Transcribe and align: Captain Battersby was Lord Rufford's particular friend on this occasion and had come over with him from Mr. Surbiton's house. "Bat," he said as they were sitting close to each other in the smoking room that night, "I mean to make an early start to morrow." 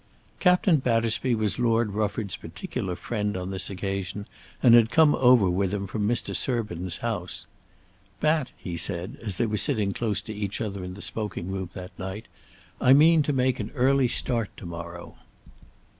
Captain 0.39 0.77
Battersby 0.77 1.35
was 1.35 1.59
Lord 1.59 1.91
Rufford's 1.91 2.35
particular 2.35 2.95
friend 2.95 3.37
on 3.37 3.51
this 3.51 3.69
occasion 3.69 4.27
and 4.63 4.73
had 4.73 4.89
come 4.89 5.13
over 5.13 5.47
with 5.47 5.71
him 5.71 5.85
from 5.85 6.07
Mr. 6.07 6.35
Surbiton's 6.35 6.97
house. 7.05 7.45
"Bat," 8.19 8.51
he 8.57 8.77
said 8.77 9.19
as 9.21 9.37
they 9.37 9.45
were 9.45 9.57
sitting 9.57 9.91
close 9.91 10.19
to 10.21 10.33
each 10.33 10.59
other 10.59 10.83
in 10.83 10.95
the 10.95 11.03
smoking 11.03 11.51
room 11.51 11.69
that 11.73 11.91
night, 11.99 12.25
"I 12.81 12.93
mean 12.93 13.21
to 13.21 13.31
make 13.31 13.59
an 13.59 13.69
early 13.75 14.07
start 14.07 14.49
to 14.57 14.65
morrow." 14.65 15.17